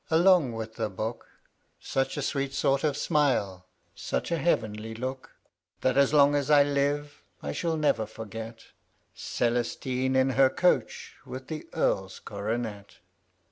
[0.09, 1.27] along with the book,
[1.79, 5.35] Such a sweet sort of smile, such a heavenly look,
[5.81, 8.65] That, as long as I live, I shall 'never forget
[9.13, 12.97] Celestine, in .her coach with the earl's coronet.